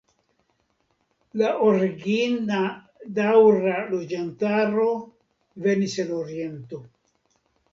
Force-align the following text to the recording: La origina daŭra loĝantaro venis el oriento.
La 1.41 1.49
origina 1.65 2.61
daŭra 3.19 3.75
loĝantaro 3.93 4.89
venis 5.69 5.99
el 6.07 6.11
oriento. 6.25 6.83